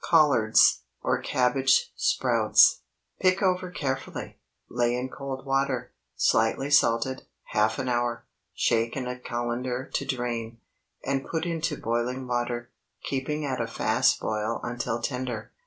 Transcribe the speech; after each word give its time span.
"COLLARDS," 0.03 0.79
OR 1.03 1.21
CABBAGE 1.21 1.91
SPROUTS. 1.95 2.81
Pick 3.19 3.43
over 3.43 3.69
carefully, 3.69 4.39
lay 4.67 4.95
in 4.95 5.09
cold 5.09 5.45
water, 5.45 5.93
slightly 6.15 6.71
salted, 6.71 7.27
half 7.49 7.77
an 7.77 7.87
hour; 7.87 8.25
shake 8.55 8.97
in 8.97 9.07
a 9.07 9.15
cullender 9.19 9.91
to 9.93 10.03
drain, 10.03 10.57
and 11.05 11.23
put 11.27 11.45
into 11.45 11.77
boiling 11.77 12.25
water, 12.25 12.71
keeping 13.03 13.45
at 13.45 13.61
a 13.61 13.67
fast 13.67 14.19
boil 14.19 14.59
until 14.63 14.99
tender. 15.03 15.51